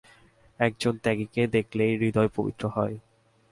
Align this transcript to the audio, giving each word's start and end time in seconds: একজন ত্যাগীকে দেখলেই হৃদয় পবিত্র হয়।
একজন 0.59 0.93
ত্যাগীকে 0.97 1.41
দেখলেই 1.47 1.93
হৃদয় 1.97 2.31
পবিত্র 2.35 2.63
হয়। 2.67 2.95